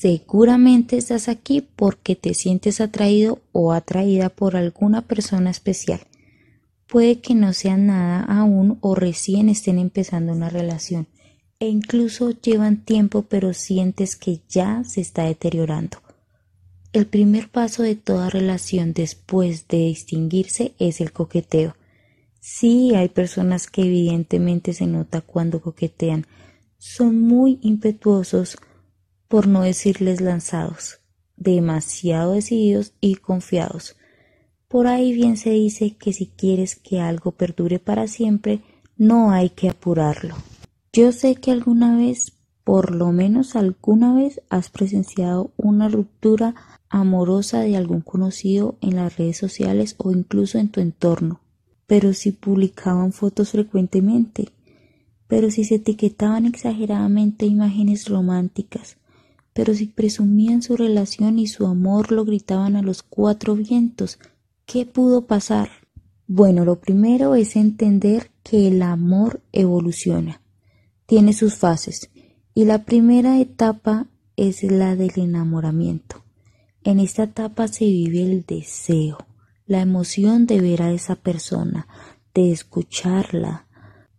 [0.00, 6.00] Seguramente estás aquí porque te sientes atraído o atraída por alguna persona especial.
[6.86, 11.06] Puede que no sean nada aún o recién estén empezando una relación
[11.58, 15.98] e incluso llevan tiempo pero sientes que ya se está deteriorando.
[16.94, 21.76] El primer paso de toda relación después de distinguirse es el coqueteo.
[22.40, 26.26] Sí, hay personas que evidentemente se nota cuando coquetean.
[26.78, 28.56] Son muy impetuosos,
[29.30, 30.98] por no decirles lanzados,
[31.36, 33.94] demasiado decididos y confiados.
[34.66, 38.60] Por ahí bien se dice que si quieres que algo perdure para siempre,
[38.96, 40.34] no hay que apurarlo.
[40.92, 42.32] Yo sé que alguna vez,
[42.64, 46.56] por lo menos alguna vez, has presenciado una ruptura
[46.88, 51.40] amorosa de algún conocido en las redes sociales o incluso en tu entorno.
[51.86, 54.48] Pero si publicaban fotos frecuentemente,
[55.28, 58.96] pero si se etiquetaban exageradamente imágenes románticas,
[59.52, 64.18] pero si presumían su relación y su amor lo gritaban a los cuatro vientos,
[64.66, 65.68] ¿qué pudo pasar?
[66.26, 70.40] Bueno, lo primero es entender que el amor evoluciona,
[71.06, 72.10] tiene sus fases,
[72.54, 76.24] y la primera etapa es la del enamoramiento.
[76.84, 79.18] En esta etapa se vive el deseo,
[79.66, 81.88] la emoción de ver a esa persona,
[82.32, 83.66] de escucharla,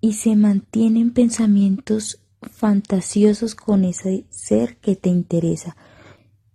[0.01, 5.75] y se mantienen pensamientos fantasiosos con ese ser que te interesa.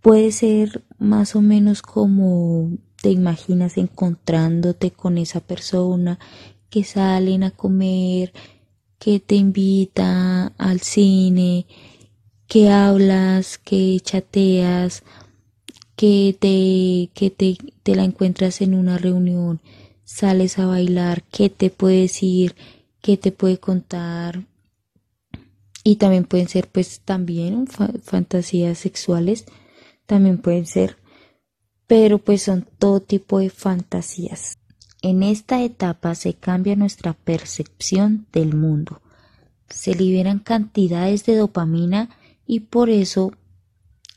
[0.01, 2.71] Puede ser más o menos como
[3.01, 6.19] te imaginas encontrándote con esa persona,
[6.69, 8.33] que salen a comer,
[8.99, 11.65] que te invita al cine,
[12.47, 15.03] que hablas, que chateas,
[15.95, 19.61] que te, que te, te la encuentras en una reunión,
[20.03, 22.55] sales a bailar, qué te puede decir,
[23.01, 24.45] qué te puede contar.
[25.87, 29.45] Y también pueden ser pues también fantasías sexuales,
[30.05, 30.97] también pueden ser,
[31.87, 34.59] pero pues son todo tipo de fantasías.
[35.01, 39.01] En esta etapa se cambia nuestra percepción del mundo.
[39.69, 42.09] Se liberan cantidades de dopamina
[42.45, 43.31] y por eso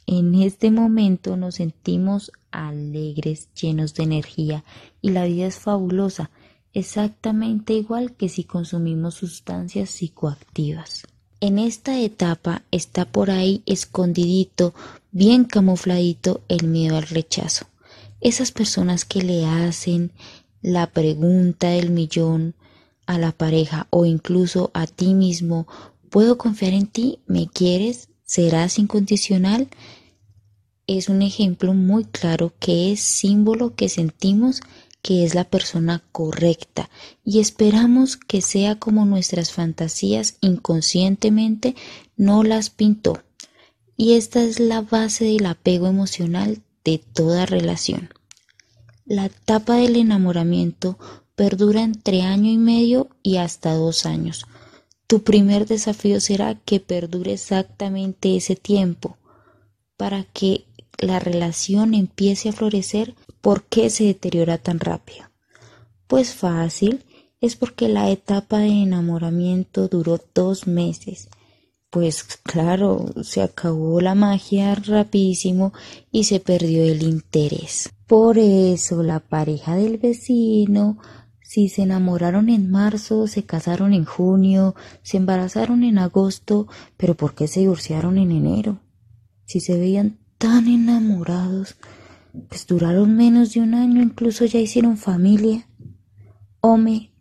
[0.08, 4.64] en este momento nos sentimos alegres, llenos de energía
[5.00, 6.32] y la vida es fabulosa,
[6.72, 11.04] exactamente igual que si consumimos sustancias psicoactivas.
[11.40, 14.74] En esta etapa está por ahí escondidito,
[15.10, 17.66] bien camufladito el miedo al rechazo.
[18.20, 20.12] Esas personas que le hacen
[20.60, 22.54] la pregunta del millón
[23.06, 25.66] a la pareja o incluso a ti mismo,
[26.10, 27.20] ¿puedo confiar en ti?
[27.26, 28.10] ¿Me quieres?
[28.24, 29.68] ¿Serás incondicional?
[30.96, 34.60] es un ejemplo muy claro que es símbolo que sentimos
[35.02, 36.90] que es la persona correcta
[37.24, 41.74] y esperamos que sea como nuestras fantasías inconscientemente
[42.16, 43.22] no las pintó.
[43.96, 48.10] Y esta es la base del apego emocional de toda relación.
[49.04, 50.98] La etapa del enamoramiento
[51.34, 54.46] perdura entre año y medio y hasta dos años.
[55.06, 59.16] Tu primer desafío será que perdure exactamente ese tiempo
[59.96, 60.64] para que
[61.00, 65.26] la relación empiece a florecer, ¿por qué se deteriora tan rápido?
[66.06, 67.04] Pues fácil,
[67.40, 71.28] es porque la etapa de enamoramiento duró dos meses.
[71.90, 75.72] Pues claro, se acabó la magia rapidísimo
[76.12, 77.90] y se perdió el interés.
[78.06, 80.98] Por eso la pareja del vecino,
[81.42, 87.34] si se enamoraron en marzo, se casaron en junio, se embarazaron en agosto, pero ¿por
[87.34, 88.78] qué se divorciaron en enero?
[89.46, 91.76] Si se veían tan enamorados,
[92.48, 95.68] pues duraron menos de un año, incluso ya hicieron familia.
[96.62, 97.12] Home,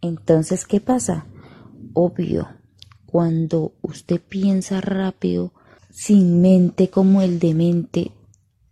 [0.00, 1.26] entonces, ¿qué pasa?
[1.94, 2.48] Obvio,
[3.06, 5.52] cuando usted piensa rápido,
[5.90, 8.12] sin mente como el demente,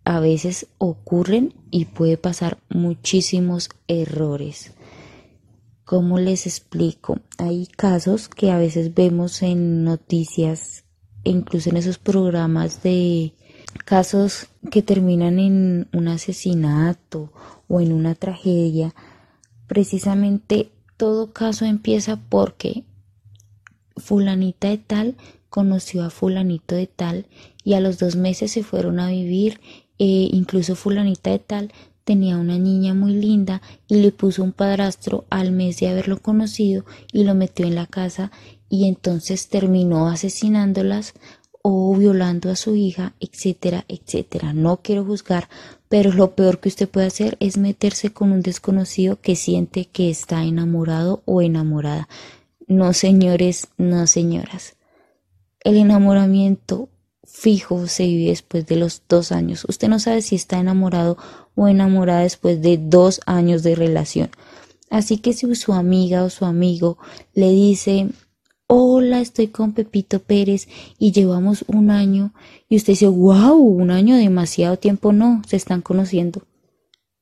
[0.05, 4.71] a veces ocurren y puede pasar muchísimos errores.
[5.83, 7.19] ¿Cómo les explico?
[7.37, 10.85] Hay casos que a veces vemos en noticias,
[11.25, 13.33] incluso en esos programas de
[13.85, 17.31] casos que terminan en un asesinato
[17.67, 18.93] o en una tragedia,
[19.67, 22.83] precisamente todo caso empieza porque
[23.95, 25.15] fulanita de tal
[25.49, 27.25] conoció a fulanito de tal
[27.63, 29.59] y a los dos meses se fueron a vivir,
[29.97, 31.71] e incluso fulanita de tal
[32.03, 36.85] tenía una niña muy linda y le puso un padrastro al mes de haberlo conocido
[37.11, 38.31] y lo metió en la casa
[38.69, 41.13] y entonces terminó asesinándolas
[41.61, 44.53] o violando a su hija, etcétera, etcétera.
[44.53, 45.49] No quiero juzgar,
[45.89, 50.09] pero lo peor que usted puede hacer es meterse con un desconocido que siente que
[50.09, 52.07] está enamorado o enamorada.
[52.67, 54.75] No, señores, no, señoras.
[55.61, 56.89] El enamoramiento
[57.25, 59.65] fijo se vive después de los dos años.
[59.67, 61.17] Usted no sabe si está enamorado
[61.55, 64.29] o enamorada después de dos años de relación.
[64.89, 66.97] Así que si su amiga o su amigo
[67.33, 68.09] le dice,
[68.71, 70.67] hola, estoy con Pepito Pérez
[70.99, 72.33] y llevamos un año
[72.69, 76.43] y usted dice, wow, un año demasiado tiempo, no, se están conociendo.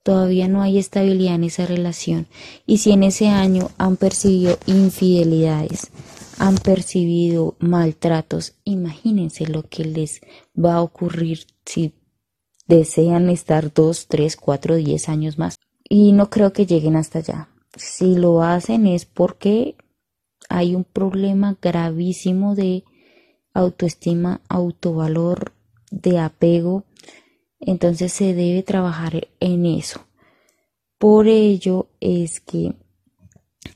[0.03, 2.27] Todavía no hay estabilidad en esa relación.
[2.65, 5.89] Y si en ese año han percibido infidelidades,
[6.38, 10.19] han percibido maltratos, imagínense lo que les
[10.53, 11.93] va a ocurrir si
[12.67, 15.55] desean estar dos, tres, cuatro, diez años más.
[15.88, 17.50] Y no creo que lleguen hasta allá.
[17.77, 19.77] Si lo hacen es porque
[20.49, 22.83] hay un problema gravísimo de
[23.53, 25.53] autoestima, autovalor,
[25.91, 26.83] de apego.
[27.59, 30.05] Entonces se debe trabajar en eso.
[30.97, 32.73] Por ello es que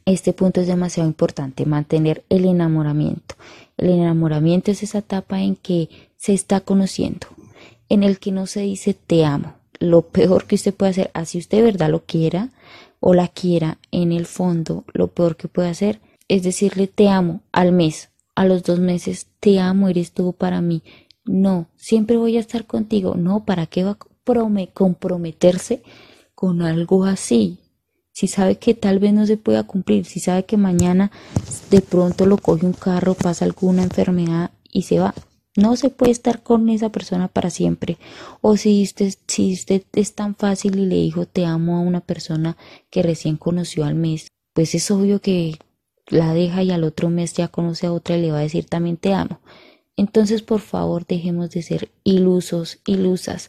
[0.05, 3.35] este punto es demasiado importante, mantener el enamoramiento.
[3.77, 7.27] El enamoramiento es esa etapa en que se está conociendo,
[7.89, 9.55] en el que no se dice te amo.
[9.79, 12.49] Lo peor que usted puede hacer, así usted verdad lo quiera
[12.99, 15.99] o la quiera, en el fondo, lo peor que puede hacer
[16.31, 20.61] es decirle te amo al mes, a los dos meses, te amo, eres tú para
[20.61, 20.81] mí.
[21.25, 23.15] No, siempre voy a estar contigo.
[23.15, 25.83] No, ¿para qué va a comprometerse
[26.33, 27.59] con algo así?
[28.13, 31.11] Si sabe que tal vez no se pueda cumplir, si sabe que mañana
[31.69, 35.13] de pronto lo coge un carro, pasa alguna enfermedad y se va,
[35.57, 37.97] no se puede estar con esa persona para siempre.
[38.39, 41.99] O si usted, si usted es tan fácil y le dijo te amo a una
[41.99, 42.55] persona
[42.89, 45.57] que recién conoció al mes, pues es obvio que
[46.11, 48.65] la deja y al otro mes ya conoce a otra y le va a decir
[48.65, 49.39] también te amo.
[49.95, 53.47] Entonces, por favor, dejemos de ser ilusos, ilusas.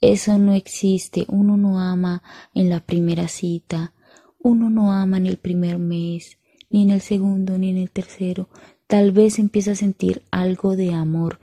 [0.00, 1.24] Eso no existe.
[1.28, 2.22] Uno no ama
[2.54, 3.94] en la primera cita.
[4.38, 6.38] Uno no ama en el primer mes,
[6.70, 8.48] ni en el segundo, ni en el tercero.
[8.86, 11.40] Tal vez empieza a sentir algo de amor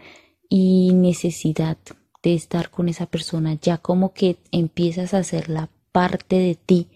[0.48, 1.78] y necesidad
[2.24, 3.58] de estar con esa persona.
[3.60, 6.88] Ya como que empiezas a hacer la parte de ti,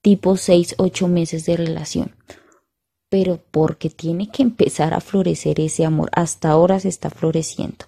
[0.00, 2.12] tipo seis, ocho meses de relación
[3.14, 6.10] pero porque tiene que empezar a florecer ese amor.
[6.16, 7.84] Hasta ahora se está floreciendo.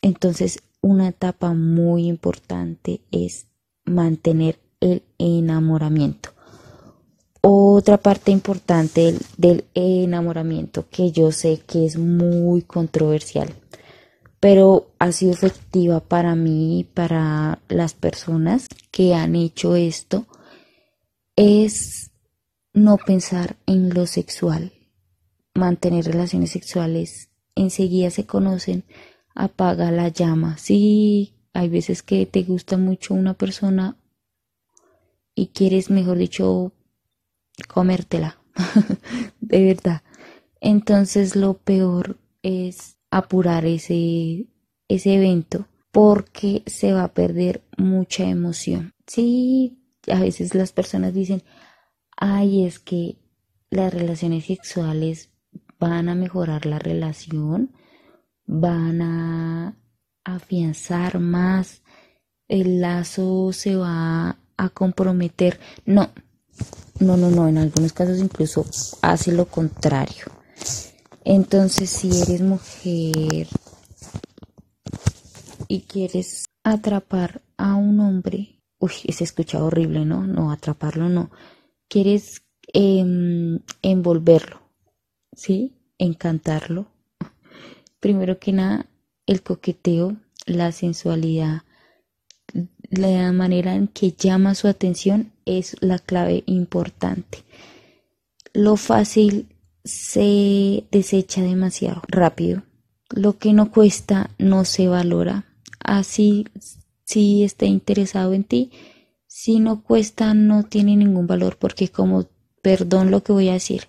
[0.00, 3.48] Entonces, una etapa muy importante es
[3.84, 6.30] mantener el enamoramiento.
[7.42, 13.52] Otra parte importante del, enamoramiento que yo sé que es muy controversial,
[14.40, 20.24] pero ha sido efectiva para mí y para las personas que han hecho esto,
[21.36, 22.09] es
[22.72, 24.72] no pensar en lo sexual,
[25.54, 28.84] mantener relaciones sexuales, enseguida se conocen,
[29.34, 30.58] apaga la llama.
[30.58, 33.96] Sí, hay veces que te gusta mucho una persona
[35.34, 36.72] y quieres, mejor dicho,
[37.68, 38.38] comértela,
[39.40, 40.02] de verdad.
[40.60, 44.46] Entonces lo peor es apurar ese,
[44.88, 48.94] ese evento porque se va a perder mucha emoción.
[49.06, 51.42] Sí, a veces las personas dicen,
[52.20, 53.16] ay, es que
[53.70, 55.30] las relaciones sexuales
[55.80, 57.72] van a mejorar la relación,
[58.46, 59.76] van a
[60.22, 61.82] afianzar más,
[62.46, 65.58] el lazo se va a comprometer.
[65.86, 66.10] No,
[67.00, 68.66] no, no, no, en algunos casos incluso
[69.00, 70.26] hace lo contrario.
[71.24, 73.48] Entonces, si eres mujer
[75.68, 80.26] y quieres atrapar a un hombre, uy, se escucha horrible, ¿no?
[80.26, 81.30] No, atraparlo no
[81.90, 82.42] quieres
[82.72, 84.62] em, envolverlo,
[85.32, 85.74] ¿sí?
[85.98, 86.86] Encantarlo.
[87.98, 88.86] Primero que nada,
[89.26, 90.16] el coqueteo,
[90.46, 91.62] la sensualidad,
[92.90, 97.44] la manera en que llama su atención es la clave importante.
[98.52, 99.48] Lo fácil
[99.84, 102.62] se desecha demasiado rápido.
[103.10, 105.44] Lo que no cuesta no se valora.
[105.80, 106.46] Así,
[107.04, 108.70] si está interesado en ti,
[109.42, 112.26] si no cuesta no tiene ningún valor porque como
[112.60, 113.88] perdón lo que voy a decir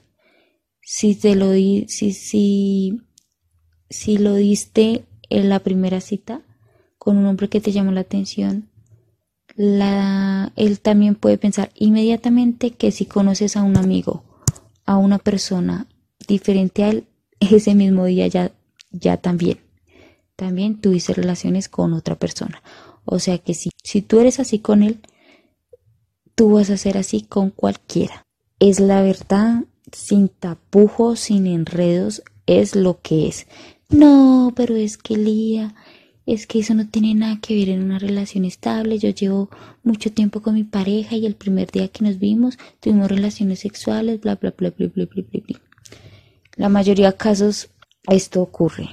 [0.82, 3.02] si te lo di si si
[3.90, 6.42] si lo diste en la primera cita
[6.98, 8.70] con un hombre que te llamó la atención
[9.58, 14.24] él también puede pensar inmediatamente que si conoces a un amigo
[14.86, 15.86] a una persona
[16.30, 17.08] diferente a él
[17.42, 18.54] ese mismo día ya
[18.90, 19.60] ya también
[20.38, 22.64] también tuviste relaciones con otra persona.
[23.06, 25.00] O sea que si, si tú eres así con él
[26.42, 28.26] tú vas a ser así con cualquiera.
[28.58, 33.46] Es la verdad, sin tapujos, sin enredos, es lo que es.
[33.90, 35.76] No, pero es que Lía,
[36.26, 38.98] es que eso no tiene nada que ver en una relación estable.
[38.98, 39.52] Yo llevo
[39.84, 44.20] mucho tiempo con mi pareja y el primer día que nos vimos tuvimos relaciones sexuales,
[44.20, 45.42] bla, bla, bla, bla, bla, bla, bla.
[45.48, 45.62] bla.
[46.56, 47.70] La mayoría de casos
[48.10, 48.90] esto ocurre.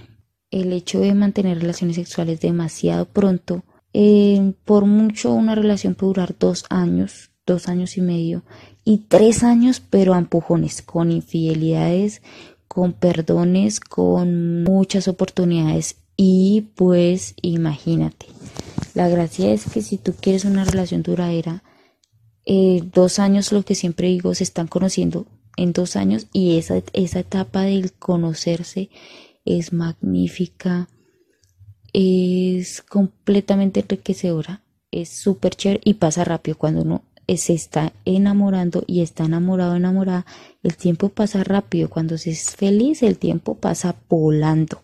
[0.51, 3.65] El hecho de mantener relaciones sexuales demasiado pronto,
[3.95, 8.45] eh, por mucho una relación puede durar dos años, dos años y medio,
[8.85, 12.23] y tres años, pero a empujones, con infidelidades,
[12.69, 15.97] con perdones, con muchas oportunidades.
[16.17, 18.27] Y pues imagínate,
[18.95, 21.63] la gracia es que si tú quieres una relación duradera,
[22.45, 25.27] eh, dos años, lo que siempre digo, se están conociendo
[25.57, 28.91] en dos años y esa, esa etapa del conocerse
[29.45, 30.89] es magnífica,
[31.93, 37.03] es completamente enriquecedora, es súper chévere y pasa rápido cuando uno
[37.37, 40.25] se está enamorando y está enamorado, enamorada,
[40.63, 41.91] el tiempo pasa rápido.
[41.91, 44.83] Cuando se es feliz, el tiempo pasa volando,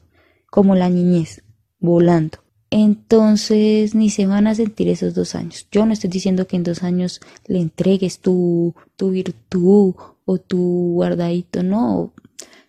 [0.50, 1.42] como la niñez,
[1.78, 2.38] volando.
[2.70, 5.68] Entonces ni se van a sentir esos dos años.
[5.70, 10.94] Yo no estoy diciendo que en dos años le entregues tu, tu virtud o tu
[10.94, 12.12] guardadito, no,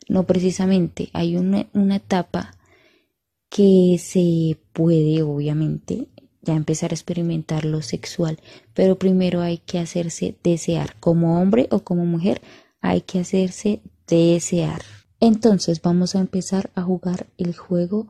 [0.07, 1.09] no precisamente.
[1.13, 2.55] Hay una, una etapa
[3.49, 6.07] que se puede, obviamente,
[6.45, 8.39] ya empezar a experimentar lo sexual,
[8.73, 12.41] pero primero hay que hacerse desear, como hombre o como mujer,
[12.81, 14.81] hay que hacerse desear.
[15.19, 18.07] Entonces vamos a empezar a jugar el juego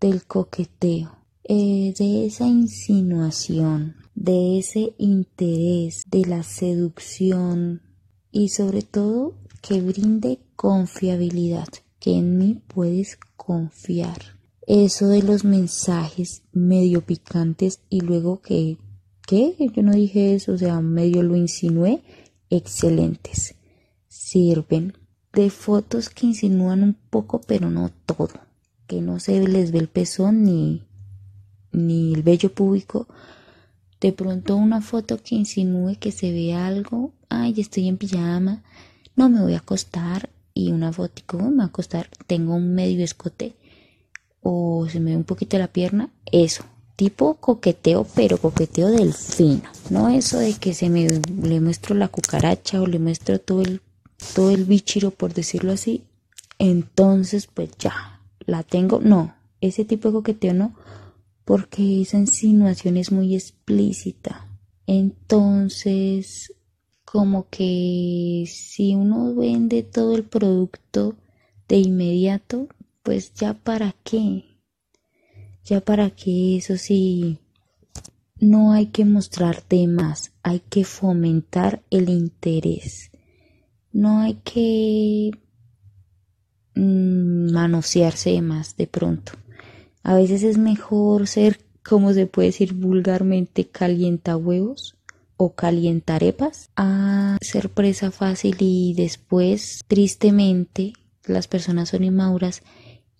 [0.00, 7.82] del coqueteo, eh, de esa insinuación, de ese interés, de la seducción
[8.30, 14.33] y sobre todo que brinde confiabilidad, que en mí puedes confiar
[14.66, 18.78] eso de los mensajes medio picantes y luego que,
[19.26, 19.54] ¿qué?
[19.74, 22.02] Yo no dije eso, o sea, medio lo insinué,
[22.50, 23.54] excelentes.
[24.08, 24.94] Sirven
[25.32, 28.30] de fotos que insinúan un poco, pero no todo,
[28.86, 30.82] que no se les ve el pezón ni,
[31.72, 33.06] ni el vello público.
[34.00, 38.62] De pronto una foto que insinúe que se ve algo, ay, estoy en pijama,
[39.16, 42.08] no me voy a acostar y una foto, ¿cómo me voy a acostar?
[42.26, 43.54] Tengo un medio escote
[44.44, 49.64] o se me ve un poquito la pierna, eso, tipo coqueteo, pero coqueteo del fino,
[49.90, 51.08] no eso de que se me
[51.42, 53.80] le muestro la cucaracha o le muestro todo el
[54.34, 56.04] todo el bichiro por decirlo así,
[56.58, 60.74] entonces pues ya, la tengo, no, ese tipo de coqueteo no,
[61.44, 64.48] porque esa insinuación es muy explícita.
[64.86, 66.52] Entonces,
[67.04, 71.16] como que si uno vende todo el producto
[71.68, 72.68] de inmediato,
[73.04, 74.44] pues ya para qué,
[75.62, 77.38] ya para qué, eso sí,
[78.40, 83.10] no hay que mostrar de más, hay que fomentar el interés,
[83.92, 85.32] no hay que
[86.74, 89.32] mm, manosearse más de pronto.
[90.02, 94.96] A veces es mejor ser, como se puede decir vulgarmente, calienta huevos
[95.36, 100.94] o calientarepas a ser presa fácil y después, tristemente,
[101.26, 102.62] las personas son inmaduras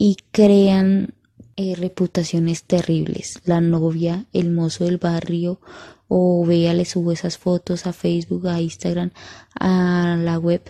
[0.05, 1.15] y crean
[1.57, 3.41] eh, reputaciones terribles.
[3.47, 5.63] La novia, el mozo del barrio,
[6.09, 9.13] o vea, le subo esas fotos a Facebook, a Instagram,
[9.59, 10.61] a la web.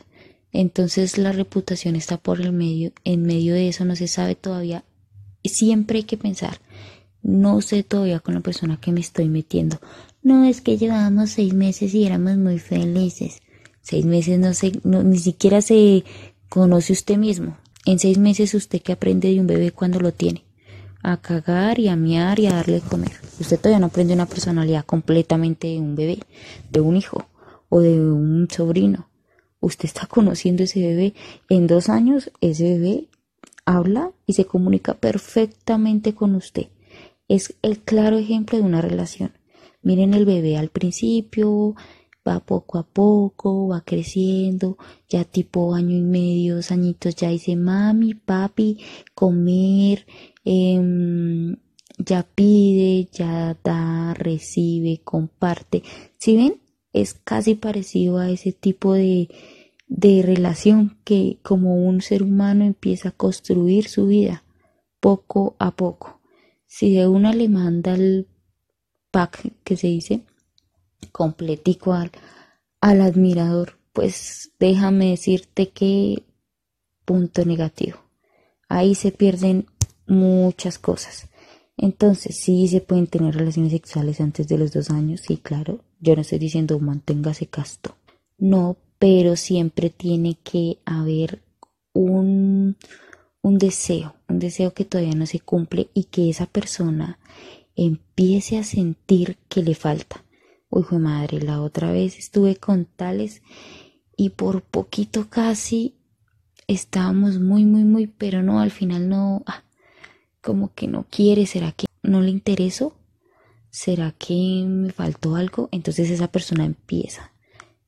[0.53, 4.85] Entonces la reputación está por el medio, en medio de eso no se sabe todavía.
[5.43, 6.61] Siempre hay que pensar,
[7.21, 9.81] no sé todavía con la persona que me estoy metiendo.
[10.23, 13.43] No es que llevábamos seis meses y éramos muy felices.
[13.83, 16.05] Seis meses no sé, ni siquiera se
[16.49, 17.57] conoce usted mismo.
[17.87, 20.45] En seis meses usted que aprende de un bebé cuando lo tiene.
[21.03, 23.13] A cagar y a miar y a darle de comer.
[23.39, 26.19] Usted todavía no aprende una personalidad completamente de un bebé,
[26.71, 27.27] de un hijo
[27.69, 29.11] o de un sobrino.
[29.61, 31.15] Usted está conociendo ese bebé.
[31.51, 33.09] En dos años ese bebé
[33.67, 36.69] habla y se comunica perfectamente con usted.
[37.29, 39.33] Es el claro ejemplo de una relación.
[39.83, 41.75] Miren el bebé al principio,
[42.27, 44.79] va poco a poco, va creciendo,
[45.09, 48.79] ya tipo año y medio, dos añitos, ya dice mami, papi,
[49.15, 50.07] comer,
[50.45, 51.57] em,
[51.99, 55.83] ya pide, ya da, recibe, comparte.
[56.19, 56.61] Si ven,
[56.93, 59.29] es casi parecido a ese tipo de,
[59.89, 64.45] de relación que como un ser humano empieza a construir su vida
[65.01, 66.21] poco a poco.
[66.67, 68.27] Si de una le manda el
[69.11, 70.25] pack que se dice,
[71.15, 72.11] completico al,
[72.81, 76.25] al admirador, pues déjame decirte que
[77.05, 77.99] punto negativo.
[78.69, 79.67] Ahí se pierden
[80.09, 81.29] muchas cosas.
[81.77, 85.85] Entonces, sí se pueden tener relaciones sexuales antes de los dos años, sí, claro.
[86.01, 87.97] Yo no estoy diciendo manténgase casto.
[88.37, 91.45] No, pero siempre tiene que haber
[91.93, 92.77] un,
[93.41, 97.21] un deseo, un deseo que todavía no se cumple y que esa persona
[97.77, 100.25] empiece a sentir que le falta.
[100.77, 103.43] Uy, madre, la otra vez estuve con tales
[104.17, 105.95] y por poquito casi
[106.67, 109.63] estábamos muy, muy, muy, pero no, al final no, ah,
[110.43, 112.97] como que no quiere, será que no le interesó,
[113.71, 117.31] será que me faltó algo, entonces esa persona empieza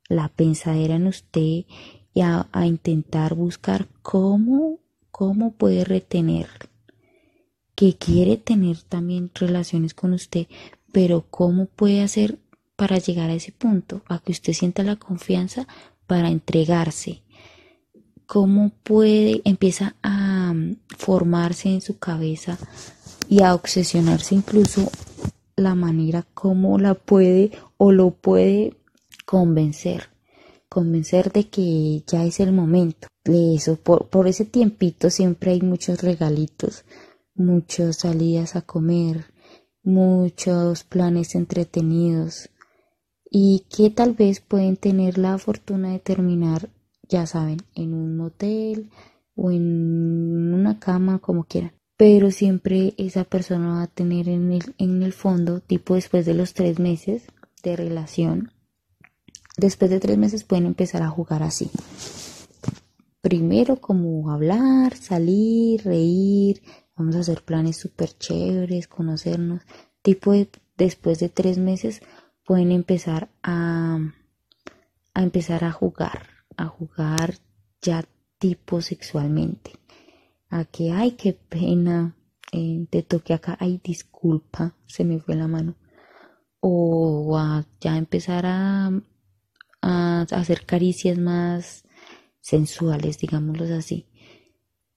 [0.09, 1.65] la pensadera en usted
[2.15, 4.79] y a, intentar buscar cómo,
[5.11, 6.47] cómo puede retener,
[7.75, 10.47] que quiere tener también relaciones con usted,
[10.93, 12.39] pero cómo puede hacer
[12.77, 15.67] para llegar a ese punto, a que usted sienta la confianza
[16.07, 17.23] para entregarse.
[18.27, 22.59] Cómo puede, empieza a mm, formarse en su cabeza
[23.29, 24.91] y a obsesionarse incluso
[25.57, 28.77] la manera como la puede o lo puede
[29.25, 30.11] convencer,
[30.69, 33.77] convencer de que ya es el momento eso.
[33.77, 36.85] Por, por ese tiempito siempre hay muchos regalitos,
[37.35, 39.27] muchas salidas a comer,
[39.83, 42.51] muchos planes entretenidos
[43.39, 46.71] y que tal vez pueden tener la fortuna de terminar,
[47.07, 48.89] ya saben, en un hotel
[49.35, 51.73] o en una cama, como quieran.
[51.99, 56.33] Pero siempre esa persona va a tener en el, en el fondo, tipo después de
[56.33, 57.25] los tres meses
[57.63, 58.53] de relación,
[59.59, 61.71] Después de tres meses pueden empezar a jugar así.
[63.23, 66.63] Primero como hablar, salir, reír,
[66.95, 69.63] vamos a hacer planes súper chéveres, conocernos.
[70.03, 70.35] Tipo
[70.77, 72.03] después de tres meses
[72.47, 73.99] pueden empezar a,
[75.15, 77.35] a empezar a jugar, a jugar
[77.83, 78.05] ya
[78.39, 79.73] tipo sexualmente.
[80.49, 82.17] A que, ay, qué pena,
[82.53, 85.75] eh, te toqué acá, ay, disculpa, se me fue la mano.
[86.61, 88.91] O a ya empezar a
[89.87, 91.85] a hacer caricias más
[92.41, 94.07] sensuales, digámoslo así,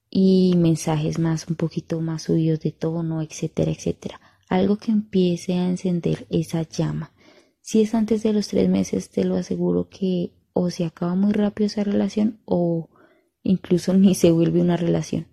[0.10, 4.20] y mensajes más un poquito más subidos de tono, etcétera, etcétera.
[4.50, 7.12] Algo que empiece a encender esa llama.
[7.70, 11.34] Si es antes de los tres meses, te lo aseguro que o se acaba muy
[11.34, 12.90] rápido esa relación o
[13.44, 15.28] incluso ni se vuelve una relación.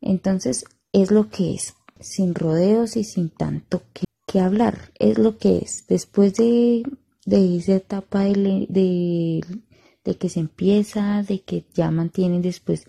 [0.00, 3.82] Entonces es lo que es, sin rodeos y sin tanto
[4.26, 5.86] que, hablar, es lo que es.
[5.86, 6.82] Después de
[7.24, 9.40] de esa etapa de,
[10.04, 12.84] de, que se empieza, de que ya mantienen después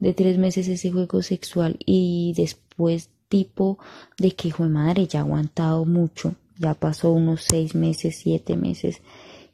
[0.00, 3.78] de tres meses ese juego sexual y después tipo
[4.18, 8.56] de que hijo de madre ya ha aguantado mucho, ya pasó unos seis meses, siete
[8.56, 9.02] meses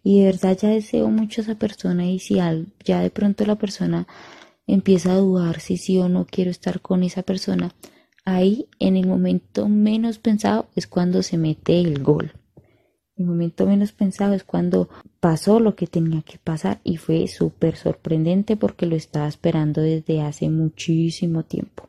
[0.04, 2.36] y de verdad ya deseo mucho a esa persona y si
[2.84, 4.06] ya de pronto la persona
[4.66, 7.74] empieza a dudar si sí o no quiero estar con esa persona,
[8.24, 12.32] ahí en el momento menos pensado es cuando se mete el gol.
[13.16, 17.76] El momento menos pensado es cuando pasó lo que tenía que pasar y fue súper
[17.76, 21.88] sorprendente porque lo estaba esperando desde hace muchísimo tiempo.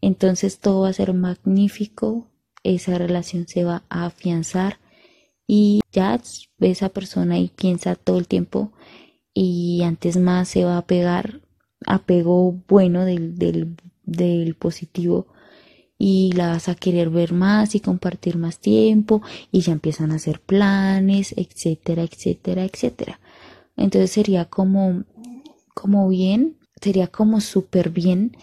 [0.00, 2.28] Entonces todo va a ser magnífico,
[2.64, 4.78] esa relación se va a afianzar
[5.46, 6.20] y ya
[6.60, 8.72] esa persona y piensa todo el tiempo
[9.32, 11.40] y antes más se va a pegar
[11.86, 15.26] apego bueno del, del, del positivo
[15.98, 19.22] y la vas a querer ver más y compartir más tiempo
[19.52, 23.20] y ya empiezan a hacer planes, etcétera, etcétera, etcétera.
[23.76, 25.04] Entonces sería como,
[25.74, 28.36] como bien, sería como súper bien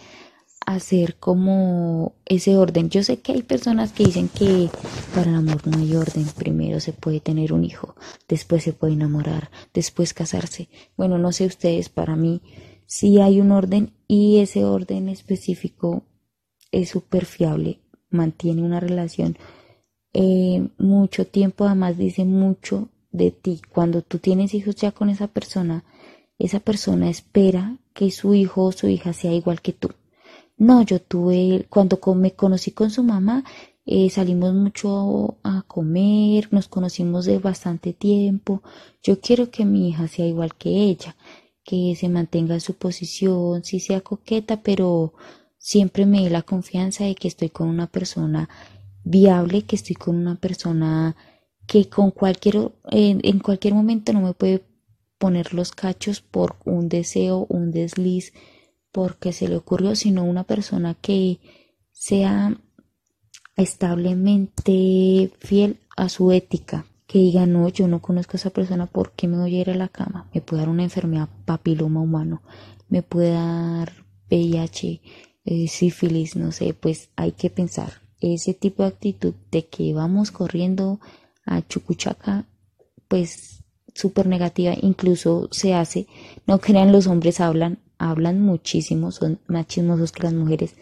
[0.65, 2.89] hacer como ese orden.
[2.89, 4.69] Yo sé que hay personas que dicen que
[5.13, 6.25] para el amor no hay orden.
[6.35, 7.95] Primero se puede tener un hijo,
[8.27, 10.69] después se puede enamorar, después casarse.
[10.97, 12.41] Bueno, no sé ustedes, para mí
[12.85, 16.03] sí hay un orden y ese orden específico
[16.71, 19.37] es súper fiable, mantiene una relación
[20.13, 23.61] eh, mucho tiempo, además dice mucho de ti.
[23.71, 25.83] Cuando tú tienes hijos ya con esa persona,
[26.37, 29.89] esa persona espera que su hijo o su hija sea igual que tú.
[30.61, 33.43] No, yo tuve, cuando me conocí con su mamá,
[33.83, 38.61] eh, salimos mucho a comer, nos conocimos de bastante tiempo.
[39.01, 41.15] Yo quiero que mi hija sea igual que ella,
[41.63, 45.15] que se mantenga en su posición, si sea coqueta, pero
[45.57, 48.47] siempre me dé la confianza de que estoy con una persona
[49.03, 51.15] viable, que estoy con una persona
[51.65, 54.63] que con cualquier, en, cualquier momento no me puede
[55.17, 58.31] poner los cachos por un deseo, un desliz,
[58.91, 61.39] porque se le ocurrió, sino una persona que
[61.91, 62.57] sea
[63.55, 69.11] establemente fiel a su ética, que diga, no, yo no conozco a esa persona, ¿por
[69.11, 70.29] qué me voy a ir a la cama?
[70.33, 72.41] Me puede dar una enfermedad papiloma humano,
[72.89, 73.91] me puede dar
[74.29, 75.01] VIH,
[75.43, 80.31] eh, sífilis, no sé, pues hay que pensar ese tipo de actitud de que vamos
[80.31, 80.99] corriendo
[81.45, 82.45] a Chucuchaca,
[83.07, 86.07] pues súper negativa, incluso se hace,
[86.47, 90.75] no crean los hombres hablan, hablan muchísimo, son más chismosos que las mujeres.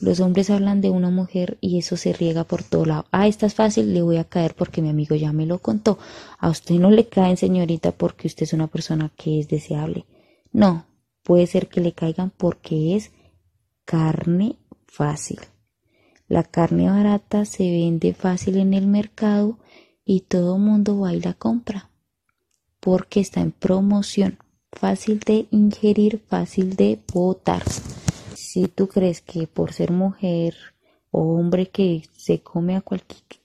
[0.00, 3.06] Los hombres hablan de una mujer y eso se riega por todo lado.
[3.10, 5.98] Ah, esta es fácil, le voy a caer porque mi amigo ya me lo contó.
[6.38, 10.04] A usted no le caen, señorita, porque usted es una persona que es deseable.
[10.52, 10.86] No,
[11.22, 13.12] puede ser que le caigan porque es
[13.84, 15.40] carne fácil.
[16.28, 19.58] La carne barata se vende fácil en el mercado
[20.04, 21.90] y todo mundo va y la compra
[22.84, 24.36] porque está en promoción,
[24.78, 27.62] fácil de ingerir, fácil de botar.
[28.34, 30.54] Si tú crees que por ser mujer
[31.10, 32.84] o hombre que se come a,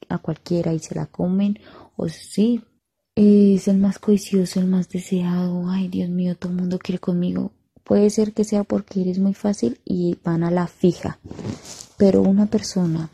[0.09, 1.59] a cualquiera y se la comen,
[1.95, 2.61] o sí,
[3.15, 7.51] es el más codicioso, el más deseado, ay Dios mío, todo el mundo quiere conmigo.
[7.83, 11.19] Puede ser que sea porque eres muy fácil y van a la fija,
[11.97, 13.09] pero una persona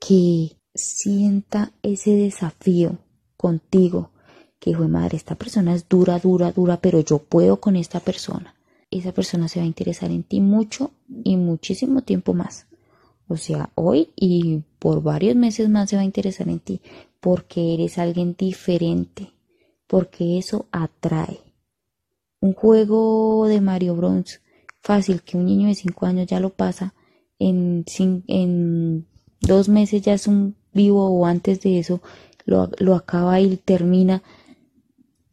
[0.00, 2.98] que sienta ese desafío
[3.36, 4.10] contigo,
[4.58, 8.00] que hijo de madre, esta persona es dura, dura, dura, pero yo puedo con esta
[8.00, 8.54] persona.
[8.90, 10.92] Esa persona se va a interesar en ti mucho
[11.24, 12.66] y muchísimo tiempo más.
[13.28, 16.80] O sea, hoy y por varios meses más se va a interesar en ti
[17.20, 19.32] porque eres alguien diferente,
[19.86, 21.40] porque eso atrae.
[22.40, 24.40] Un juego de Mario Bros
[24.80, 26.94] fácil que un niño de 5 años ya lo pasa,
[27.40, 27.84] en,
[28.28, 29.06] en
[29.40, 32.00] dos meses ya es un vivo o antes de eso
[32.44, 34.22] lo, lo acaba y termina,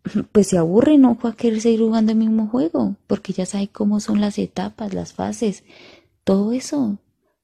[0.32, 3.68] pues se aburre, no va a querer seguir jugando el mismo juego, porque ya sabe
[3.68, 5.64] cómo son las etapas, las fases,
[6.24, 7.00] todo eso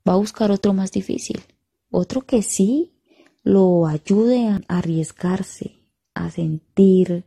[0.07, 1.41] va a buscar otro más difícil,
[1.89, 2.93] otro que sí
[3.43, 5.79] lo ayude a arriesgarse,
[6.13, 7.25] a sentir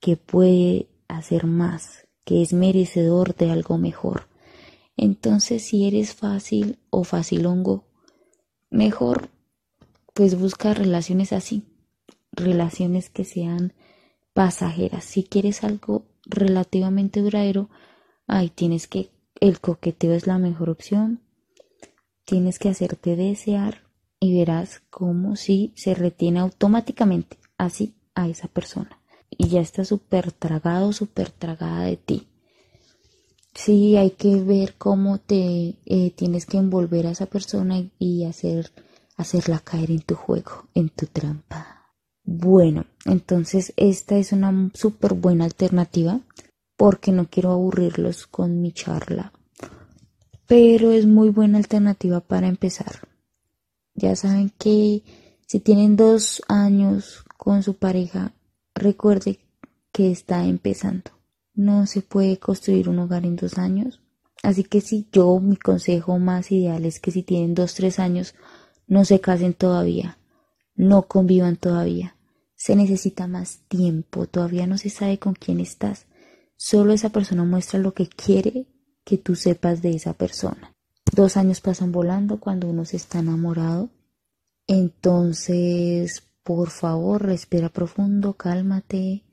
[0.00, 4.28] que puede hacer más, que es merecedor de algo mejor.
[4.96, 7.84] Entonces, si eres fácil o facilongo,
[8.70, 9.30] mejor
[10.14, 11.64] pues busca relaciones así,
[12.32, 13.72] relaciones que sean
[14.32, 15.04] pasajeras.
[15.04, 17.68] Si quieres algo relativamente duradero,
[18.26, 21.20] ahí tienes que el coqueteo es la mejor opción,
[22.24, 23.82] tienes que hacerte desear
[24.20, 29.00] y verás cómo si se retiene automáticamente así a esa persona.
[29.30, 32.28] Y ya está súper tragado, súper tragada de ti.
[33.54, 38.70] Sí, hay que ver cómo te eh, tienes que envolver a esa persona y hacer,
[39.16, 41.79] hacerla caer en tu juego, en tu trampa.
[42.24, 46.20] Bueno, entonces esta es una súper buena alternativa
[46.76, 49.32] porque no quiero aburrirlos con mi charla
[50.50, 53.06] pero es muy buena alternativa para empezar.
[53.94, 55.04] Ya saben que
[55.46, 58.32] si tienen dos años con su pareja,
[58.74, 59.38] recuerde
[59.92, 61.12] que está empezando.
[61.54, 64.00] No se puede construir un hogar en dos años.
[64.42, 68.34] Así que si yo, mi consejo más ideal es que si tienen dos, tres años,
[68.88, 70.18] no se casen todavía,
[70.74, 72.16] no convivan todavía.
[72.54, 76.06] Se necesita más tiempo, todavía no se sabe con quién estás.
[76.56, 78.66] Solo esa persona muestra lo que quiere
[79.04, 80.76] que tú sepas de esa persona.
[81.14, 83.90] Dos años pasan volando cuando uno se está enamorado.
[84.66, 89.24] Entonces, por favor, respira profundo, cálmate,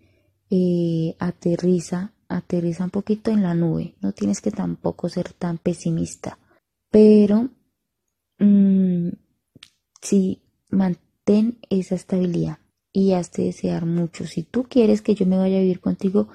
[0.50, 3.96] eh, aterriza, aterriza un poquito en la nube.
[4.02, 6.40] No tienes que tampoco ser tan pesimista.
[6.90, 7.50] Pero,
[8.40, 9.10] mm,
[10.02, 11.07] sí, mantén
[11.70, 12.60] esa estabilidad
[12.94, 14.26] y hazte desear mucho.
[14.26, 16.28] Si tú quieres que yo me vaya a vivir contigo,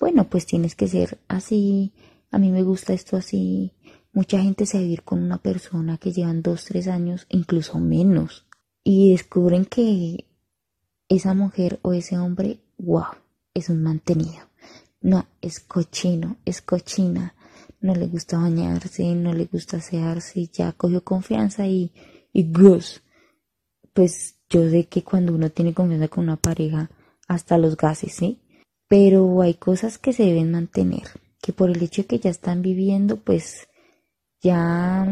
[0.00, 1.92] bueno, pues tienes que ser así,
[2.30, 3.72] a mí me gusta esto así.
[4.12, 7.78] Mucha gente se va a vivir con una persona que llevan dos, tres años, incluso
[7.78, 8.46] menos,
[8.82, 10.26] y descubren que
[11.08, 13.14] esa mujer o ese hombre, wow,
[13.54, 14.48] es un mantenido.
[15.00, 17.34] No, es cochino, es cochina,
[17.80, 21.92] no le gusta bañarse, no le gusta asearse, ya cogió confianza y,
[22.32, 23.02] y gus.
[23.92, 26.90] Pues yo sé que cuando uno tiene confianza con una pareja,
[27.26, 28.40] hasta los gases, ¿sí?
[28.88, 31.08] Pero hay cosas que se deben mantener
[31.40, 33.68] que por el hecho de que ya están viviendo, pues
[34.40, 35.06] ya,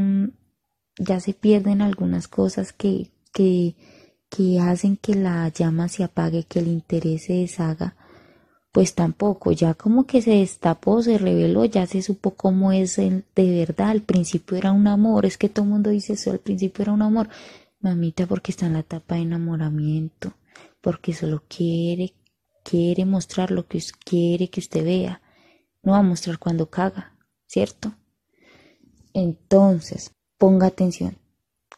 [0.98, 3.76] ya se pierden algunas cosas que, que,
[4.28, 7.96] que hacen que la llama se apague, que el interés se deshaga,
[8.72, 13.24] pues tampoco, ya como que se destapó, se reveló, ya se supo cómo es el,
[13.34, 16.40] de verdad, al principio era un amor, es que todo el mundo dice eso, al
[16.40, 17.28] principio era un amor,
[17.80, 20.34] mamita porque está en la etapa de enamoramiento,
[20.80, 22.14] porque solo quiere,
[22.64, 25.22] quiere mostrar lo que quiere que usted vea,
[25.82, 27.94] no va a mostrar cuando caga, ¿cierto?
[29.12, 31.18] Entonces, ponga atención,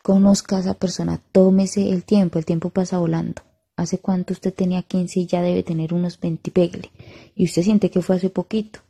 [0.02, 3.42] conozca a esa persona, tómese el tiempo, el tiempo pasa volando.
[3.76, 6.90] ¿Hace cuánto usted tenía 15 y ya debe tener unos 20 pegle?
[7.36, 8.80] Y usted siente que fue hace poquito.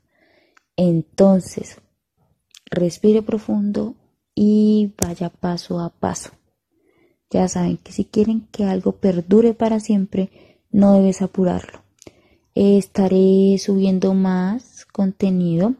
[0.76, 1.76] Entonces,
[2.70, 3.96] respire profundo
[4.34, 6.37] y vaya paso a paso.
[7.30, 10.30] Ya saben que si quieren que algo perdure para siempre,
[10.70, 11.82] no debes apurarlo.
[12.54, 15.74] Estaré subiendo más contenido.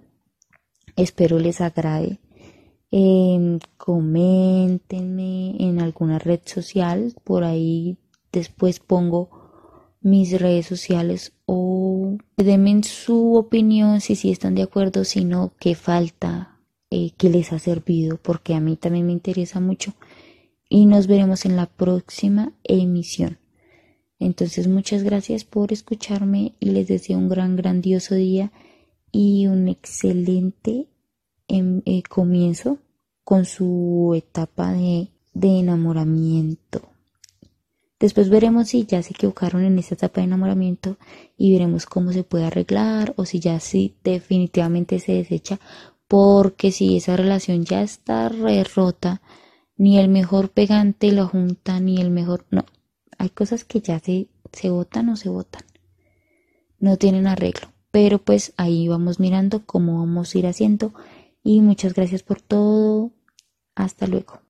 [0.97, 2.21] Espero les agrade.
[2.91, 7.15] Eh, coméntenme en alguna red social.
[7.25, 7.99] Por ahí
[8.33, 9.31] después pongo
[10.01, 15.75] mis redes sociales o denme su opinión si sí están de acuerdo, si no, qué
[15.75, 19.95] falta, eh, qué les ha servido, porque a mí también me interesa mucho
[20.69, 23.39] y nos veremos en la próxima emisión.
[24.19, 28.53] Entonces muchas gracias por escucharme y les deseo un gran, grandioso día
[29.13, 30.89] y un excelente
[31.47, 32.79] em, eh, comienzo
[33.25, 36.83] con su etapa de, de enamoramiento.
[38.01, 40.99] Después veremos si ya se equivocaron en esta etapa de enamoramiento
[41.37, 45.59] y veremos cómo se puede arreglar o si ya sí definitivamente se desecha
[46.07, 49.21] porque si esa relación ya está re rota,
[49.79, 52.45] ni el mejor pegante lo junta, ni el mejor...
[52.51, 52.67] No,
[53.17, 55.63] hay cosas que ya se, se votan o se votan.
[56.79, 57.69] No tienen arreglo.
[57.91, 60.93] Pero pues ahí vamos mirando cómo vamos a ir haciendo.
[61.43, 63.13] Y muchas gracias por todo.
[63.75, 64.41] Hasta luego.